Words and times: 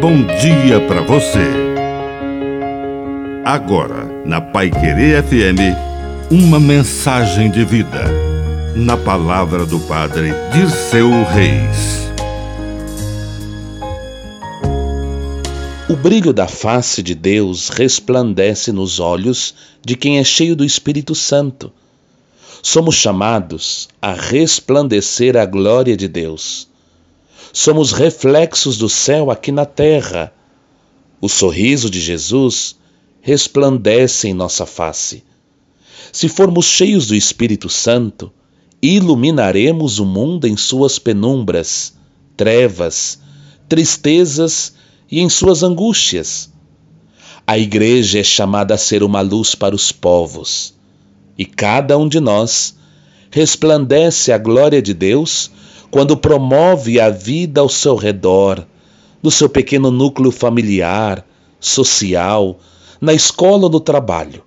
bom 0.00 0.24
dia 0.40 0.80
para 0.88 1.02
você. 1.02 1.46
Agora, 3.44 4.06
na 4.24 4.40
Pai 4.40 4.70
Querer 4.70 5.22
FM, 5.22 5.76
uma 6.30 6.58
mensagem 6.58 7.50
de 7.50 7.66
vida. 7.66 8.06
Na 8.74 8.96
palavra 8.96 9.66
do 9.66 9.78
Padre 9.80 10.32
Dirceu 10.54 11.10
Reis. 11.24 12.08
O 15.86 15.96
brilho 15.96 16.32
da 16.32 16.48
face 16.48 17.02
de 17.02 17.14
Deus 17.14 17.68
resplandece 17.68 18.72
nos 18.72 19.00
olhos 19.00 19.54
de 19.84 19.96
quem 19.96 20.18
é 20.18 20.24
cheio 20.24 20.56
do 20.56 20.64
Espírito 20.64 21.14
Santo. 21.14 21.70
Somos 22.62 22.94
chamados 22.94 23.86
a 24.00 24.14
resplandecer 24.14 25.36
a 25.36 25.44
glória 25.44 25.94
de 25.94 26.08
Deus 26.08 26.69
somos 27.52 27.92
reflexos 27.92 28.76
do 28.76 28.88
céu 28.88 29.30
aqui 29.30 29.50
na 29.50 29.66
terra. 29.66 30.32
O 31.20 31.28
sorriso 31.28 31.90
de 31.90 32.00
Jesus 32.00 32.76
resplandece 33.20 34.28
em 34.28 34.34
nossa 34.34 34.64
face. 34.64 35.24
Se 36.12 36.28
formos 36.28 36.66
cheios 36.66 37.06
do 37.06 37.14
Espírito 37.14 37.68
Santo, 37.68 38.32
iluminaremos 38.82 39.98
o 39.98 40.06
mundo 40.06 40.46
em 40.46 40.56
suas 40.56 40.98
penumbras, 40.98 41.94
trevas, 42.36 43.20
tristezas 43.68 44.74
e 45.10 45.20
em 45.20 45.28
suas 45.28 45.62
angústias. 45.62 46.50
A 47.46 47.58
Igreja 47.58 48.20
é 48.20 48.24
chamada 48.24 48.74
a 48.74 48.78
ser 48.78 49.02
uma 49.02 49.20
luz 49.20 49.54
para 49.54 49.74
os 49.74 49.92
povos, 49.92 50.74
e 51.36 51.44
cada 51.44 51.98
um 51.98 52.08
de 52.08 52.20
nós 52.20 52.76
resplandece 53.30 54.32
a 54.32 54.38
glória 54.38 54.80
de 54.80 54.94
Deus 54.94 55.50
quando 55.90 56.16
promove 56.16 57.00
a 57.00 57.10
vida 57.10 57.60
ao 57.60 57.68
seu 57.68 57.96
redor, 57.96 58.66
no 59.22 59.30
seu 59.30 59.48
pequeno 59.48 59.90
núcleo 59.90 60.30
familiar, 60.30 61.26
social, 61.58 62.58
na 63.00 63.12
escola 63.12 63.64
ou 63.64 63.70
no 63.70 63.80
trabalho. 63.80 64.44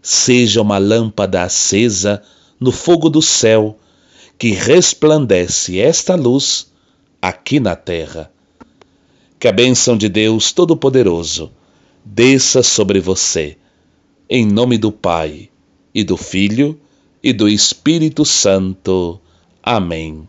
Seja 0.00 0.62
uma 0.62 0.78
lâmpada 0.78 1.42
acesa 1.42 2.22
no 2.60 2.70
fogo 2.70 3.08
do 3.08 3.20
céu 3.20 3.76
que 4.38 4.50
resplandece 4.50 5.78
esta 5.78 6.14
luz 6.14 6.70
aqui 7.20 7.58
na 7.58 7.74
terra. 7.74 8.30
Que 9.38 9.48
a 9.48 9.52
bênção 9.52 9.96
de 9.96 10.08
Deus 10.08 10.52
Todo-Poderoso 10.52 11.50
desça 12.04 12.62
sobre 12.62 13.00
você, 13.00 13.56
em 14.28 14.46
nome 14.46 14.78
do 14.78 14.92
Pai, 14.92 15.48
e 15.94 16.02
do 16.04 16.16
Filho, 16.16 16.78
e 17.22 17.32
do 17.32 17.48
Espírito 17.48 18.24
Santo. 18.24 19.20
Amém. 19.62 20.28